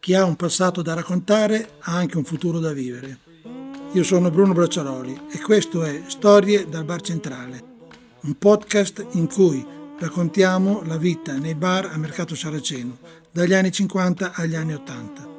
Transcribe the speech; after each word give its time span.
Chi 0.00 0.14
ha 0.14 0.24
un 0.24 0.36
passato 0.36 0.82
da 0.82 0.94
raccontare 0.94 1.70
ha 1.80 1.96
anche 1.96 2.18
un 2.18 2.24
futuro 2.24 2.58
da 2.58 2.72
vivere. 2.72 3.18
Io 3.92 4.02
sono 4.02 4.30
Bruno 4.30 4.52
Bracciaroli 4.52 5.18
e 5.30 5.40
questo 5.40 5.82
è 5.82 6.02
Storie 6.08 6.68
dal 6.68 6.84
Bar 6.84 7.00
Centrale, 7.00 7.62
un 8.22 8.36
podcast 8.36 9.06
in 9.12 9.26
cui 9.26 9.64
raccontiamo 9.98 10.82
la 10.84 10.98
vita 10.98 11.32
nei 11.38 11.54
bar 11.54 11.86
a 11.86 11.96
Mercato 11.96 12.34
Saraceno, 12.34 12.98
dagli 13.30 13.54
anni 13.54 13.72
50 13.72 14.32
agli 14.34 14.54
anni 14.56 14.74
80. 14.74 15.33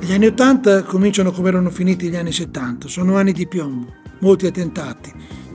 Gli 0.00 0.12
anni 0.12 0.26
80 0.26 0.84
cominciano 0.84 1.32
come 1.32 1.48
erano 1.48 1.70
finiti 1.70 2.08
gli 2.08 2.14
anni 2.14 2.30
70, 2.30 2.86
sono 2.86 3.16
anni 3.16 3.32
di 3.32 3.48
piombo, 3.48 3.92
molti 4.20 4.46
attentati. 4.46 5.12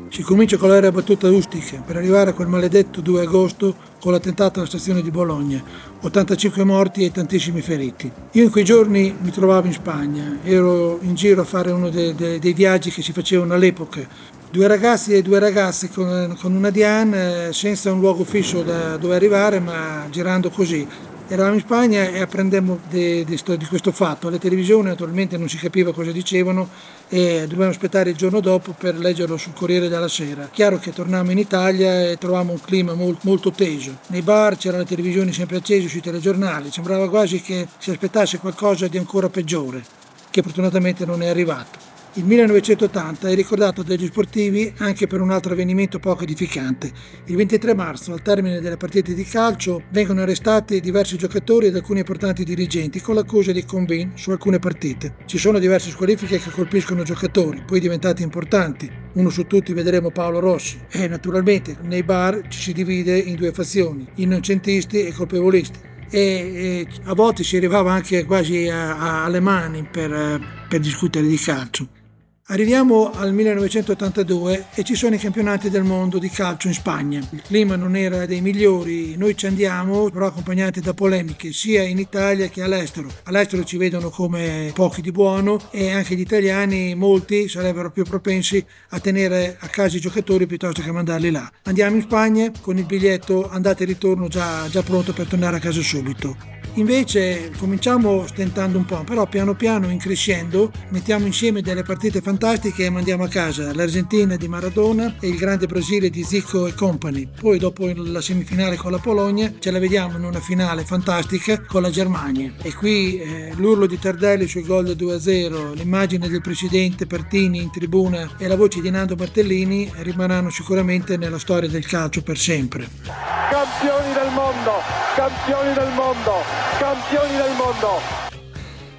Si 0.09 0.22
comincia 0.22 0.58
con 0.58 0.70
l'area 0.70 0.91
battuta 0.91 1.30
Ustica 1.30 1.81
per 1.84 1.95
arrivare 1.95 2.31
a 2.31 2.34
quel 2.34 2.49
maledetto 2.49 2.99
2 2.99 3.21
agosto 3.21 3.73
con 3.99 4.12
l'attentato 4.12 4.59
alla 4.59 4.68
stazione 4.68 5.02
di 5.02 5.09
Bologna, 5.12 5.63
85 6.02 6.63
morti 6.66 7.05
e 7.05 7.12
tantissimi 7.12 7.62
feriti. 7.62 8.12
Io 8.34 8.44
in 8.44 8.52
quei 8.52 8.66
giorni 8.66 9.16
mi 9.18 9.32
trovavo 9.32 9.66
in 9.66 9.73
Spagna, 9.73 10.38
ero 10.44 10.99
in 11.02 11.16
giro 11.16 11.41
a 11.41 11.46
fare 11.46 11.71
uno 11.71 11.90
dei, 11.90 12.13
dei, 12.13 12.38
dei 12.38 12.54
viaggi 12.54 12.91
che 12.91 13.02
si 13.02 13.13
facevano 13.13 13.54
all'epoca. 13.54 14.05
Due 14.52 14.68
ragazzi 14.68 15.13
e 15.13 15.23
due 15.23 15.40
ragazze 15.40 15.90
con, 15.90 16.38
con 16.40 16.54
una 16.54 16.70
Diane 16.70 17.54
senza 17.54 17.91
un 17.91 18.02
luogo 18.02 18.26
fisso 18.26 18.62
da 18.62 18.98
dove 18.98 19.16
arrivare, 19.16 19.60
ma 19.60 20.05
girando 20.12 20.49
così 20.52 20.85
Eravamo 21.30 21.55
in 21.55 21.62
Spagna 21.62 22.09
e 22.09 22.20
apprendemmo 22.20 22.80
di, 22.90 23.23
di, 23.23 23.40
di, 23.58 23.66
questo 23.66 23.91
fatto. 23.94 24.27
Alle 24.27 24.40
televisioni 24.40 24.90
naturalmente 24.90 25.38
non 25.38 25.48
si 25.48 25.58
capiva 25.58 25.94
cosa 25.94 26.12
dicevano 26.12 26.70
e 27.08 27.46
dovevamo 27.48 27.72
aspettare 27.72 28.09
il 28.09 28.18
giorno 28.18 28.41
dopo 28.41 28.76
per 28.77 28.98
leggerlo 28.98 29.38
sul 29.38 29.54
Corriere 29.54 29.88
della 29.88 30.09
Sera. 30.09 30.49
Chiaro 30.51 30.79
che 30.79 30.91
tornammo 30.91 31.32
in 31.32 31.38
Italia 31.38 32.10
e 32.10 32.18
trovavamo 32.18 32.51
un 32.51 32.62
clima 32.62 32.94
molto, 32.94 33.21
molto 33.24 33.51
teso. 33.51 33.99
Nei 34.07 34.21
bar 34.21 34.57
c'erano 34.57 34.84
le 34.84 34.90
televisioni 34.90 35.32
sempre 35.32 35.57
accese 35.57 35.88
sui 35.88 36.01
telegiornali, 36.01 36.71
sembrava 36.71 37.10
quasi 37.10 37.41
che 37.41 37.68
si 37.77 37.90
aspettasse 37.90 38.40
qualcosa 38.40 38.88
di 38.88 38.98
ancora 38.98 39.29
peggiore, 39.29 39.82
che 40.29 40.41
fortunatamente 40.41 41.05
non 41.05 41.24
è 41.24 41.29
arrivato. 41.29 41.82
Il 42.16 42.26
1980 42.26 43.28
è 43.28 43.34
ricordato 43.34 43.82
dagli 43.82 44.06
sportivi 44.06 44.72
anche 44.78 45.08
per 45.08 45.20
un 45.20 45.32
altro 45.32 45.54
avvenimento 45.54 45.98
poco 45.98 46.22
edificante. 46.22 46.92
Il 47.26 47.36
23 47.36 47.74
marzo, 47.74 48.14
al 48.14 48.22
termine 48.22 48.62
delle 48.62 48.78
partite 48.78 49.16
di 49.16 49.24
calcio, 49.24 49.82
vengono 49.90 50.22
arrestati 50.22 50.80
diversi 50.80 51.18
giocatori 51.18 51.66
ed 51.66 51.76
alcuni 51.76 52.00
importanti 52.02 52.44
dirigenti 52.44 53.02
con 53.02 53.16
l'accusa 53.16 53.52
di 53.52 53.66
combin 53.66 54.12
su 54.14 54.30
alcune 54.30 54.60
partite. 54.60 55.16
Ci 55.26 55.40
sono 55.40 55.58
diverse 55.58 55.90
squalifiche 55.90 56.38
che 56.38 56.52
colpiscono 56.52 57.02
giocatori, 57.02 57.64
poi 57.66 57.80
diventati 57.80 58.22
importanti. 58.22 58.88
Uno 59.14 59.32
su 59.32 59.48
tutti 59.48 59.74
vedremo 59.74 60.12
Paolo 60.12 60.38
Rossi. 60.38 60.82
E 60.91 61.08
naturalmente 61.08 61.78
nei 61.82 62.04
bar 62.04 62.48
ci 62.48 62.60
si 62.60 62.74
divide 62.74 63.18
in 63.18 63.34
due 63.34 63.52
fazioni, 63.54 64.08
innocentisti 64.18 65.03
e 65.03 65.14
colpevolisti. 65.14 65.80
E, 66.12 66.19
e 66.19 66.88
a 67.06 67.16
volte 67.16 67.44
si 67.44 67.58
arrivava 67.58 67.91
anche 67.91 68.24
quasi 68.24 68.69
alle 68.69 69.40
mani 69.40 69.88
per, 69.91 70.68
per 70.69 70.80
discutere 70.80 71.25
di 71.25 71.38
calcio. 71.38 72.02
Arriviamo 72.47 73.09
al 73.13 73.34
1982 73.34 74.66
e 74.75 74.84
ci 74.84 74.96
sono 74.96 75.16
i 75.16 75.18
campionati 75.18 75.69
del 75.69 75.84
mondo 75.84 76.18
di 76.18 76.28
calcio 76.28 76.68
in 76.68 76.74
Spagna. 76.74 77.25
Il 77.31 77.41
clima 77.41 77.78
non 77.78 77.96
era 77.96 78.25
dei 78.25 78.41
migliori, 78.41 79.16
noi 79.16 79.38
ci 79.38 79.46
andiamo 79.46 80.09
però 80.09 80.25
accompagnati 80.25 80.81
da 80.81 80.94
polemiche 80.94 81.53
sia 81.53 81.84
in 81.84 82.00
Italia 82.00 82.50
che 82.50 82.62
all'estero. 82.62 83.09
All'estero 83.24 83.63
ci 83.63 83.78
vedono 83.78 84.09
come 84.09 84.72
pochi 84.74 85.02
di 85.02 85.12
buono 85.12 85.58
e 85.72 85.91
anche 85.91 86.16
gli 86.16 86.19
italiani, 86.19 86.96
molti, 86.96 87.47
sarebbero 87.47 87.91
più 87.91 88.03
propensi 88.03 88.63
a 88.90 89.00
tenere 89.00 89.56
a 89.57 89.68
casa 89.69 89.96
i 89.96 90.02
giocatori 90.02 90.46
piuttosto 90.46 90.81
che 90.81 90.91
mandarli 90.91 91.31
là. 91.31 91.50
Andiamo 91.63 91.96
in 91.96 92.02
Spagna 92.02 92.52
con 92.59 92.78
il 92.78 92.85
biglietto 92.85 93.50
andata 93.50 93.84
e 93.84 93.85
ritorno 93.85 94.28
già, 94.28 94.67
già 94.67 94.84
pronto 94.84 95.13
per 95.13 95.28
tornare 95.28 95.56
a 95.56 95.59
casa 95.59 95.81
subito. 95.81 96.62
Invece 96.75 97.51
cominciamo 97.59 98.25
stentando 98.25 98.79
un 98.79 98.85
po', 98.85 99.03
però 99.03 99.28
piano 99.28 99.53
piano 99.53 99.91
in 99.91 100.00
crescendo 100.00 100.72
mettiamo 100.89 101.28
insieme 101.28 101.61
delle 101.61 101.84
partite 101.84 102.19
fantastiche 102.19 102.85
e 102.85 102.89
mandiamo 102.89 103.23
a 103.23 103.28
casa 103.28 103.75
l'Argentina 103.75 104.35
di 104.35 104.47
Maradona 104.47 105.16
e 105.19 105.28
il 105.28 105.38
grande 105.38 105.67
Brasile 105.67 106.09
di 106.09 106.23
Zico 106.23 106.66
e 106.66 106.73
company. 106.73 107.29
Poi 107.39 107.59
dopo 107.59 107.91
la 107.95 108.22
semifinale 108.22 108.75
con 108.75 108.89
la 108.89 108.97
Polonia 108.97 109.53
ce 109.59 109.69
la 109.69 109.78
vediamo 109.78 110.17
in 110.17 110.23
una 110.23 110.39
finale 110.39 110.84
fantastica 110.84 111.61
con 111.61 111.84
la 111.84 111.91
Germania. 111.91 112.53
E 112.63 112.73
qui 112.73 113.19
eh, 113.19 113.51
l'urlo 113.55 113.85
di 113.85 114.00
Tardelli 114.00 114.47
sul 114.47 114.66
gol 114.66 114.95
del 114.95 114.95
2-0, 114.95 115.75
l'immagine 115.75 116.28
del 116.28 116.41
presidente 116.41 117.05
Pertini 117.05 117.61
in 117.61 117.69
tribuna 117.69 118.31
e 118.40 118.47
la 118.47 118.55
voce 118.55 118.81
di 118.81 118.90
Nando 118.90 119.16
Martellini 119.16 119.91
rimarranno 119.97 120.50
sicuramente 120.50 121.17
nella 121.17 121.38
storia 121.38 121.69
del 121.69 121.85
calcio 121.85 122.23
per 122.23 122.40
sempre. 122.40 123.32
Campioni 123.63 124.13
del 124.13 124.31
mondo, 124.34 124.72
campioni 125.16 125.74
del 125.74 125.91
mondo 125.96 126.63
campioni 126.84 127.38
del 127.38 127.56
mondo. 127.56 128.31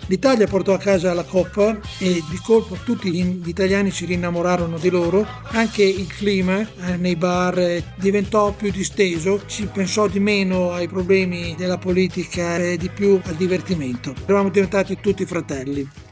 L'Italia 0.07 0.47
portò 0.47 0.73
a 0.73 0.79
casa 0.79 1.13
la 1.13 1.23
Coppa 1.23 1.79
e 1.99 2.23
di 2.31 2.41
colpo 2.43 2.79
tutti 2.83 3.11
gli 3.11 3.49
italiani 3.49 3.91
si 3.91 4.07
rinnamorarono 4.07 4.79
di 4.79 4.89
loro, 4.89 5.27
anche 5.51 5.83
il 5.83 6.07
clima 6.07 6.61
eh, 6.61 6.97
nei 6.97 7.17
bar 7.17 7.59
eh, 7.59 7.85
diventò 7.97 8.53
più 8.53 8.71
disteso, 8.71 9.43
si 9.47 9.67
pensò 9.67 10.09
di 10.09 10.19
meno 10.19 10.73
ai 10.73 10.89
problemi 10.89 11.55
della 11.59 11.77
politica 11.77 12.57
e 12.57 12.79
di 12.79 12.89
più 12.89 13.21
al 13.23 13.35
divertimento. 13.35 14.15
Eravamo 14.25 14.49
diventati 14.49 14.99
tutti 14.99 15.27
fratelli. 15.27 16.04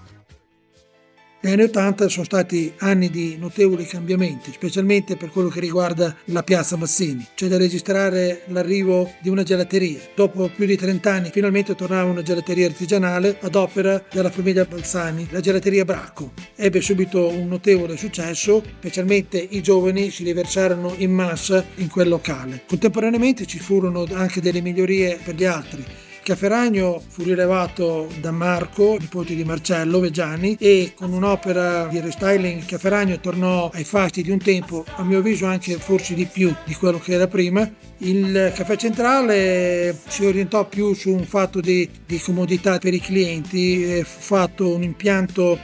Gli 1.44 1.50
anni 1.50 1.64
80 1.64 2.06
sono 2.06 2.24
stati 2.24 2.72
anni 2.78 3.10
di 3.10 3.36
notevoli 3.36 3.84
cambiamenti, 3.84 4.52
specialmente 4.52 5.16
per 5.16 5.30
quello 5.30 5.48
che 5.48 5.58
riguarda 5.58 6.14
la 6.26 6.44
piazza 6.44 6.76
Mazzini. 6.76 7.26
C'è 7.34 7.48
da 7.48 7.56
registrare 7.56 8.42
l'arrivo 8.46 9.10
di 9.20 9.28
una 9.28 9.42
gelateria. 9.42 9.98
Dopo 10.14 10.48
più 10.54 10.66
di 10.66 10.76
30 10.76 11.12
anni 11.12 11.30
finalmente 11.32 11.74
tornava 11.74 12.08
una 12.08 12.22
gelateria 12.22 12.68
artigianale 12.68 13.38
ad 13.40 13.56
opera 13.56 14.00
della 14.12 14.30
famiglia 14.30 14.64
Balzani, 14.64 15.26
la 15.32 15.40
gelateria 15.40 15.84
Bracco. 15.84 16.32
Ebbe 16.54 16.80
subito 16.80 17.26
un 17.26 17.48
notevole 17.48 17.96
successo, 17.96 18.62
specialmente 18.78 19.44
i 19.50 19.62
giovani 19.62 20.10
si 20.10 20.22
riversarono 20.22 20.94
in 20.98 21.10
massa 21.10 21.66
in 21.78 21.88
quel 21.88 22.08
locale. 22.08 22.62
Contemporaneamente 22.68 23.46
ci 23.46 23.58
furono 23.58 24.06
anche 24.12 24.40
delle 24.40 24.60
migliorie 24.60 25.18
per 25.20 25.34
gli 25.34 25.44
altri. 25.44 25.84
Cafferagno 26.22 27.02
fu 27.04 27.24
rilevato 27.24 28.08
da 28.20 28.30
Marco, 28.30 28.96
nipote 28.98 29.34
di 29.34 29.42
Marcello 29.42 29.98
Veggiani, 29.98 30.56
e 30.58 30.92
con 30.94 31.12
un'opera 31.12 31.88
di 31.88 31.98
restyling 31.98 32.64
Cafferagno 32.64 33.18
tornò 33.18 33.68
ai 33.74 33.82
fasti 33.82 34.22
di 34.22 34.30
un 34.30 34.38
tempo, 34.38 34.84
a 34.94 35.02
mio 35.02 35.18
avviso 35.18 35.46
anche 35.46 35.74
forse 35.78 36.14
di 36.14 36.26
più 36.26 36.54
di 36.64 36.74
quello 36.74 37.00
che 37.00 37.14
era 37.14 37.26
prima. 37.26 37.68
Il 37.98 38.52
caffè 38.54 38.76
centrale 38.76 39.98
si 40.06 40.24
orientò 40.24 40.64
più 40.66 40.94
su 40.94 41.10
un 41.10 41.24
fatto 41.24 41.60
di, 41.60 41.88
di 42.06 42.20
comodità 42.20 42.78
per 42.78 42.94
i 42.94 43.00
clienti, 43.00 44.02
fu 44.04 44.20
fatto 44.20 44.72
un 44.74 44.84
impianto 44.84 45.58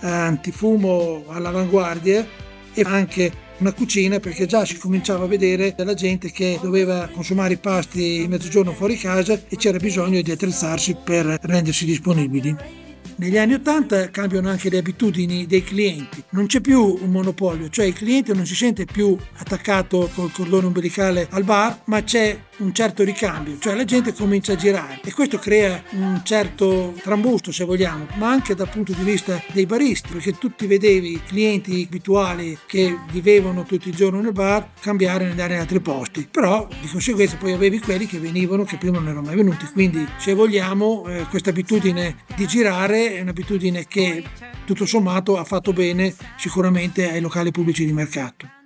antifumo 0.00 1.24
all'avanguardia 1.28 2.26
e 2.74 2.82
anche 2.84 3.48
una 3.60 3.72
cucina 3.72 4.18
perché 4.20 4.46
già 4.46 4.64
si 4.64 4.76
cominciava 4.78 5.24
a 5.24 5.28
vedere 5.28 5.74
della 5.76 5.94
gente 5.94 6.30
che 6.30 6.58
doveva 6.60 7.08
consumare 7.12 7.54
i 7.54 7.58
pasti 7.58 8.26
mezzogiorno 8.28 8.72
fuori 8.72 8.96
casa 8.96 9.38
e 9.48 9.56
c'era 9.56 9.78
bisogno 9.78 10.20
di 10.20 10.30
attrezzarsi 10.30 10.96
per 11.02 11.38
rendersi 11.42 11.84
disponibili. 11.84 12.89
Negli 13.20 13.36
anni 13.36 13.52
80 13.52 14.08
cambiano 14.08 14.48
anche 14.48 14.70
le 14.70 14.78
abitudini 14.78 15.44
dei 15.44 15.62
clienti, 15.62 16.24
non 16.30 16.46
c'è 16.46 16.62
più 16.62 16.96
un 17.02 17.10
monopolio, 17.10 17.68
cioè 17.68 17.84
il 17.84 17.92
cliente 17.92 18.32
non 18.32 18.46
si 18.46 18.54
sente 18.54 18.86
più 18.86 19.14
attaccato 19.36 20.08
col 20.14 20.32
cordone 20.32 20.64
umbilicale 20.64 21.28
al 21.30 21.44
bar, 21.44 21.82
ma 21.84 22.02
c'è 22.02 22.38
un 22.60 22.72
certo 22.72 23.04
ricambio, 23.04 23.58
cioè 23.58 23.74
la 23.74 23.84
gente 23.84 24.14
comincia 24.14 24.54
a 24.54 24.56
girare. 24.56 25.00
E 25.04 25.12
questo 25.12 25.36
crea 25.38 25.82
un 25.90 26.22
certo 26.24 26.94
trambusto 27.02 27.52
se 27.52 27.64
vogliamo, 27.64 28.06
ma 28.14 28.30
anche 28.30 28.54
dal 28.54 28.70
punto 28.70 28.94
di 28.94 29.02
vista 29.02 29.42
dei 29.52 29.66
baristi, 29.66 30.08
perché 30.12 30.38
tu 30.38 30.54
ti 30.54 30.66
vedevi 30.66 31.20
clienti 31.26 31.84
abituali 31.86 32.56
che 32.66 32.96
vivevano 33.10 33.64
tutti 33.64 33.90
i 33.90 33.92
giorni 33.92 34.22
nel 34.22 34.32
bar 34.32 34.72
cambiare 34.80 35.26
e 35.26 35.30
andare 35.30 35.54
in 35.54 35.60
altri 35.60 35.80
posti, 35.80 36.26
però 36.30 36.66
di 36.80 36.88
conseguenza 36.88 37.36
poi 37.36 37.52
avevi 37.52 37.80
quelli 37.80 38.06
che 38.06 38.18
venivano 38.18 38.64
che 38.64 38.78
prima 38.78 38.98
non 38.98 39.08
erano 39.08 39.26
mai 39.26 39.36
venuti, 39.36 39.66
quindi 39.72 40.06
se 40.16 40.32
vogliamo 40.32 41.06
eh, 41.06 41.26
questa 41.28 41.50
abitudine 41.50 42.24
di 42.34 42.46
girare 42.46 43.09
è 43.16 43.20
un'abitudine 43.20 43.86
che 43.86 44.24
tutto 44.64 44.86
sommato 44.86 45.36
ha 45.36 45.44
fatto 45.44 45.72
bene 45.72 46.14
sicuramente 46.36 47.10
ai 47.10 47.20
locali 47.20 47.50
pubblici 47.50 47.84
di 47.84 47.92
mercato. 47.92 48.58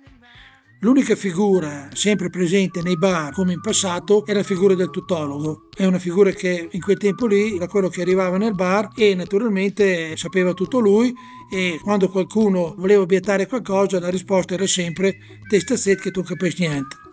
L'unica 0.79 1.15
figura 1.15 1.89
sempre 1.93 2.29
presente 2.29 2.81
nei 2.83 2.97
bar 2.97 3.33
come 3.33 3.53
in 3.53 3.61
passato 3.61 4.23
è 4.25 4.33
la 4.33 4.43
figura 4.43 4.75
del 4.75 4.91
tutologo. 4.91 5.69
È 5.75 5.85
una 5.85 5.97
figura 5.97 6.29
che 6.31 6.67
in 6.69 6.81
quel 6.81 6.97
tempo 6.97 7.25
lì 7.25 7.55
era 7.55 7.67
quello 7.67 7.87
che 7.87 8.01
arrivava 8.01 8.37
nel 8.37 8.53
bar 8.53 8.89
e 8.95 9.15
naturalmente 9.15 10.15
sapeva 10.15 10.53
tutto 10.53 10.79
lui 10.79 11.11
e 11.51 11.79
quando 11.81 12.09
qualcuno 12.09 12.75
voleva 12.77 13.01
obiettare 13.01 13.47
qualcosa 13.47 13.99
la 13.99 14.09
risposta 14.09 14.53
era 14.53 14.67
sempre 14.67 15.17
testa 15.49 15.75
set 15.75 16.01
che 16.01 16.11
tu 16.11 16.21
capisci 16.21 16.67
niente. 16.67 17.04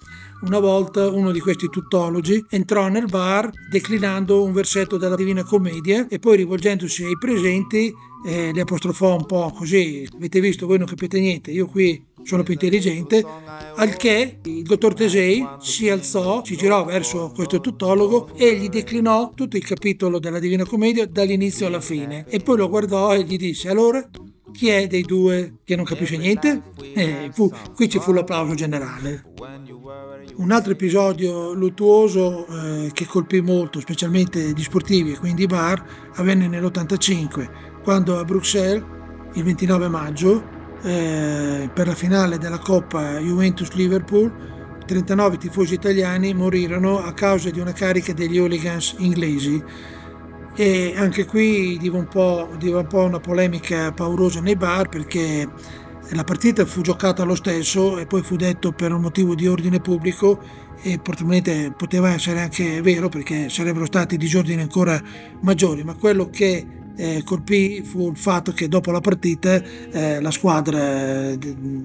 Una 0.42 0.58
volta 0.58 1.08
uno 1.08 1.30
di 1.30 1.40
questi 1.40 1.68
tuttologi 1.68 2.44
entrò 2.48 2.88
nel 2.88 3.06
bar 3.06 3.50
declinando 3.70 4.42
un 4.42 4.52
versetto 4.52 4.96
della 4.96 5.16
Divina 5.16 5.44
Commedia 5.44 6.06
e 6.08 6.18
poi 6.18 6.36
rivolgendosi 6.36 7.04
ai 7.04 7.18
presenti 7.18 7.94
eh, 8.24 8.52
li 8.52 8.60
apostrofò 8.60 9.16
un 9.16 9.26
po' 9.26 9.52
così, 9.54 10.06
avete 10.14 10.40
visto, 10.40 10.66
voi 10.66 10.78
non 10.78 10.86
capite 10.86 11.18
niente, 11.18 11.50
io 11.50 11.66
qui 11.66 12.10
sono 12.22 12.44
più 12.44 12.52
intelligente, 12.52 13.24
al 13.74 13.96
che 13.96 14.38
il 14.44 14.62
dottor 14.62 14.94
Tesei 14.94 15.44
si 15.60 15.88
alzò, 15.88 16.44
si 16.44 16.56
girò 16.56 16.84
verso 16.84 17.32
questo 17.34 17.60
tuttologo 17.60 18.30
e 18.36 18.54
gli 18.56 18.68
declinò 18.68 19.32
tutto 19.34 19.56
il 19.56 19.64
capitolo 19.64 20.20
della 20.20 20.38
Divina 20.38 20.64
Commedia 20.64 21.06
dall'inizio 21.06 21.66
alla 21.66 21.80
fine. 21.80 22.24
E 22.28 22.38
poi 22.38 22.58
lo 22.58 22.68
guardò 22.68 23.12
e 23.12 23.24
gli 23.24 23.36
disse 23.36 23.68
allora 23.68 24.08
chi 24.52 24.69
è 24.69 24.87
dei 24.87 25.02
due 25.02 25.54
che 25.64 25.75
non 25.75 25.84
capisce 25.84 26.16
niente? 26.16 26.62
Eh, 26.94 27.31
fu, 27.32 27.50
qui 27.75 27.88
ci 27.88 27.99
fu 27.99 28.12
l'applauso 28.12 28.54
generale. 28.54 29.25
Un 30.37 30.50
altro 30.50 30.72
episodio 30.72 31.52
luttuoso 31.52 32.46
eh, 32.46 32.90
che 32.93 33.06
colpì 33.06 33.40
molto, 33.40 33.81
specialmente 33.81 34.52
gli 34.54 34.62
sportivi 34.62 35.12
e 35.12 35.19
quindi 35.19 35.43
i 35.43 35.46
bar, 35.46 35.84
avvenne 36.14 36.46
nell'85 36.49 37.81
quando 37.82 38.19
a 38.19 38.25
Bruxelles, 38.25 38.84
il 39.34 39.43
29 39.43 39.88
maggio, 39.88 40.44
eh, 40.82 41.70
per 41.72 41.87
la 41.87 41.94
finale 41.94 42.38
della 42.38 42.58
Coppa 42.58 43.19
Juventus-Liverpool, 43.19 44.50
39 44.87 45.38
tifosi 45.38 45.75
italiani 45.75 46.34
morirono 46.34 47.02
a 47.02 47.12
causa 47.12 47.50
di 47.50 47.60
una 47.60 47.72
carica 47.72 48.12
degli 48.12 48.38
hooligans 48.38 48.96
inglesi. 48.98 49.62
E 50.54 50.93
anche 50.96 51.25
qui 51.25 51.78
diva 51.78 51.96
un, 51.96 52.06
un 52.12 52.87
po' 52.87 53.04
una 53.04 53.20
polemica 53.20 53.90
paurosa 53.93 54.40
nei 54.40 54.56
bar 54.56 54.88
perché 54.88 55.49
la 56.10 56.25
partita 56.25 56.66
fu 56.66 56.82
giocata 56.82 57.25
lo 57.25 57.34
stesso 57.34 57.99
e 57.99 58.06
poi 58.06 58.22
fu 58.22 58.37
detto 58.37 58.72
per 58.72 58.93
un 58.93 59.00
motivo 59.00 59.34
di 59.34 59.46
ordine 59.46 59.81
pubblico 59.81 60.40
e 60.82 60.99
probabilmente 60.99 61.72
poteva 61.76 62.12
essere 62.12 62.40
anche 62.40 62.82
vero 62.82 63.08
perché 63.08 63.49
sarebbero 63.49 63.87
stati 63.87 64.16
disordini 64.16 64.60
ancora 64.60 65.00
maggiori, 65.40 65.84
ma 65.84 65.94
quello 65.94 66.28
che 66.28 66.66
eh, 66.96 67.22
colpì 67.25 67.82
fu 67.82 68.10
il 68.10 68.16
fatto 68.16 68.52
che 68.52 68.69
dopo 68.69 68.90
la 68.90 69.00
partita 69.00 69.62
eh, 69.90 70.20
la 70.20 70.31
squadra 70.31 71.31
eh, 71.31 71.38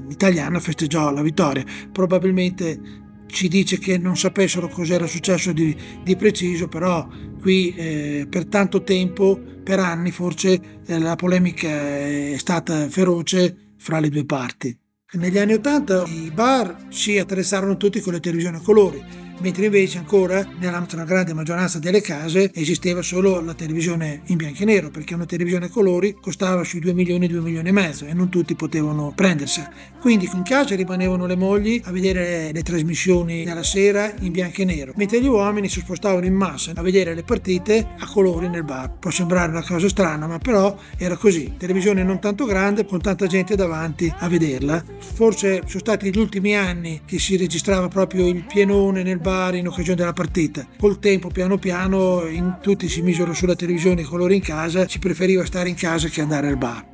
italiana 0.09 0.59
festeggiò 0.59 1.11
la 1.11 1.21
vittoria. 1.21 1.63
Probabilmente 1.91 3.05
ci 3.27 3.47
dice 3.47 3.77
che 3.77 3.97
non 3.97 4.17
sapessero 4.17 4.67
cos'era 4.67 5.05
successo 5.05 5.51
di, 5.51 5.75
di 6.03 6.15
preciso, 6.15 6.67
però 6.67 7.07
qui 7.39 7.73
eh, 7.75 8.27
per 8.29 8.45
tanto 8.45 8.83
tempo, 8.83 9.39
per 9.63 9.79
anni 9.79 10.11
forse, 10.11 10.81
eh, 10.85 10.99
la 10.99 11.15
polemica 11.15 11.67
è 11.67 12.35
stata 12.37 12.89
feroce 12.89 13.73
fra 13.77 13.99
le 13.99 14.09
due 14.09 14.25
parti. 14.25 14.77
Negli 15.13 15.37
anni 15.37 15.53
Ottanta 15.53 16.03
i 16.05 16.31
bar 16.33 16.87
si 16.89 17.17
attrezzarono 17.17 17.77
tutti 17.77 18.01
con 18.01 18.13
le 18.13 18.19
televisioni 18.19 18.57
a 18.57 18.61
colori 18.61 19.25
mentre 19.39 19.65
invece 19.65 19.97
ancora 19.97 20.45
nella 20.59 20.85
grande 21.05 21.33
maggioranza 21.33 21.79
delle 21.79 22.01
case 22.01 22.51
esisteva 22.53 23.01
solo 23.01 23.41
la 23.41 23.53
televisione 23.53 24.21
in 24.25 24.37
bianco 24.37 24.63
e 24.63 24.65
nero, 24.65 24.89
perché 24.89 25.13
una 25.13 25.25
televisione 25.25 25.65
a 25.65 25.69
colori 25.69 26.17
costava 26.19 26.63
sui 26.63 26.79
2 26.79 26.93
milioni, 26.93 27.27
2 27.27 27.39
milioni 27.41 27.69
e 27.69 27.71
mezzo 27.71 28.05
e 28.05 28.13
non 28.13 28.29
tutti 28.29 28.55
potevano 28.55 29.11
prendersela. 29.15 29.69
Quindi 29.99 30.29
in 30.33 30.43
casa 30.43 30.75
rimanevano 30.75 31.25
le 31.25 31.35
mogli 31.35 31.81
a 31.83 31.91
vedere 31.91 32.51
le 32.51 32.63
trasmissioni 32.63 33.43
della 33.43 33.63
sera 33.63 34.13
in 34.19 34.31
bianco 34.31 34.61
e 34.61 34.65
nero, 34.65 34.93
mentre 34.95 35.21
gli 35.21 35.27
uomini 35.27 35.69
si 35.69 35.81
spostavano 35.81 36.25
in 36.25 36.33
massa 36.33 36.71
a 36.75 36.81
vedere 36.81 37.13
le 37.13 37.23
partite 37.23 37.87
a 37.99 38.07
colori 38.07 38.49
nel 38.49 38.63
bar. 38.63 38.91
Può 38.99 39.11
sembrare 39.11 39.51
una 39.51 39.63
cosa 39.63 39.89
strana, 39.89 40.27
ma 40.27 40.39
però 40.39 40.77
era 40.97 41.15
così. 41.17 41.53
Televisione 41.57 42.03
non 42.03 42.19
tanto 42.19 42.45
grande, 42.45 42.85
con 42.85 43.01
tanta 43.01 43.27
gente 43.27 43.55
davanti 43.55 44.11
a 44.17 44.27
vederla. 44.27 44.83
Forse 44.99 45.63
sono 45.65 45.79
stati 45.79 46.11
gli 46.11 46.17
ultimi 46.17 46.55
anni 46.55 47.01
che 47.05 47.19
si 47.19 47.37
registrava 47.37 47.87
proprio 47.87 48.27
il 48.27 48.45
pienone 48.45 49.03
nel 49.03 49.17
bar 49.17 49.26
bar 49.27 49.55
in 49.55 49.67
occasione 49.67 49.97
della 49.97 50.13
partita. 50.13 50.65
Col 50.79 50.99
tempo, 50.99 51.27
piano 51.27 51.57
piano, 51.57 52.25
in, 52.27 52.59
tutti 52.61 52.87
si 52.87 53.01
misero 53.01 53.33
sulla 53.33 53.55
televisione 53.55 54.01
i 54.01 54.05
colori 54.05 54.35
in 54.35 54.41
casa, 54.41 54.87
si 54.87 54.99
preferiva 54.99 55.43
stare 55.43 55.67
in 55.67 55.75
casa 55.75 56.07
che 56.07 56.21
andare 56.21 56.47
al 56.47 56.57
bar. 56.57 56.85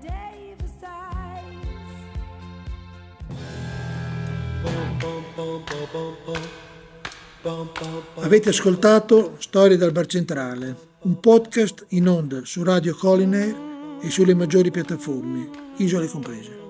Avete 8.15 8.49
ascoltato 8.49 9.35
Storie 9.37 9.77
dal 9.77 9.91
Bar 9.91 10.07
Centrale, 10.07 10.75
un 11.01 11.19
podcast 11.19 11.85
in 11.89 12.07
onda 12.07 12.41
su 12.45 12.63
Radio 12.63 12.95
Collinair 12.95 13.55
e 14.01 14.09
sulle 14.09 14.33
maggiori 14.33 14.71
piattaforme, 14.71 15.49
isole 15.77 16.07
comprese. 16.07 16.61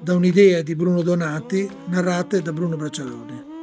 Da 0.00 0.14
un'idea 0.14 0.62
di 0.62 0.74
Bruno 0.74 1.02
Donati, 1.02 1.68
narrate 1.88 2.40
da 2.40 2.52
Bruno 2.52 2.76
Braccialone. 2.76 3.53